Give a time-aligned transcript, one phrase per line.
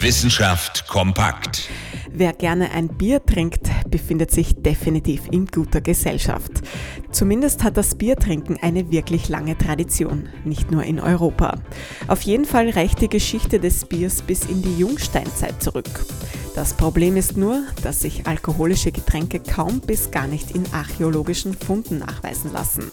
[0.00, 1.68] Wissenschaft kompakt.
[2.12, 6.52] Wer gerne ein Bier trinkt, befindet sich definitiv in guter Gesellschaft.
[7.10, 11.56] Zumindest hat das Biertrinken eine wirklich lange Tradition, nicht nur in Europa.
[12.06, 15.90] Auf jeden Fall reicht die Geschichte des Biers bis in die Jungsteinzeit zurück.
[16.54, 21.98] Das Problem ist nur, dass sich alkoholische Getränke kaum bis gar nicht in archäologischen Funden
[21.98, 22.92] nachweisen lassen.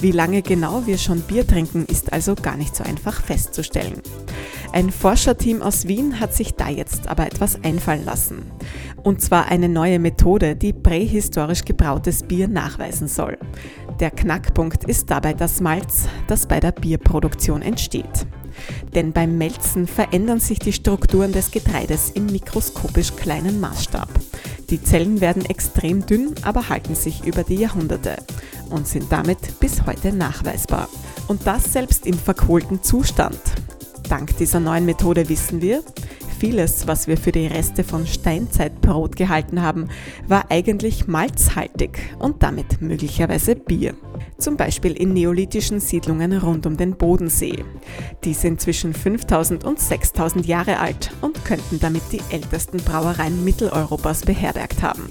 [0.00, 4.02] Wie lange genau wir schon Bier trinken, ist also gar nicht so einfach festzustellen.
[4.72, 8.50] Ein Forscherteam aus Wien hat sich da jetzt aber etwas einfallen lassen.
[9.02, 13.36] Und zwar eine neue Methode, die prähistorisch gebrautes Bier nachweisen soll.
[14.00, 18.26] Der Knackpunkt ist dabei das Malz, das bei der Bierproduktion entsteht.
[18.94, 24.08] Denn beim Melzen verändern sich die Strukturen des Getreides im mikroskopisch kleinen Maßstab.
[24.70, 28.16] Die Zellen werden extrem dünn, aber halten sich über die Jahrhunderte
[28.70, 30.88] und sind damit bis heute nachweisbar.
[31.28, 33.38] Und das selbst im verkohlten Zustand.
[34.12, 35.82] Dank dieser neuen Methode wissen wir,
[36.38, 39.88] vieles, was wir für die Reste von Steinzeitbrot gehalten haben,
[40.28, 43.94] war eigentlich malzhaltig und damit möglicherweise Bier.
[44.36, 47.64] Zum Beispiel in neolithischen Siedlungen rund um den Bodensee.
[48.22, 54.26] Die sind zwischen 5000 und 6000 Jahre alt und könnten damit die ältesten Brauereien Mitteleuropas
[54.26, 55.04] beherbergt haben.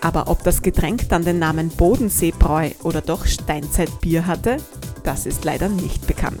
[0.00, 4.56] Aber ob das Getränk dann den Namen Bodenseebräu oder doch Steinzeitbier hatte,
[5.04, 6.40] das ist leider nicht bekannt.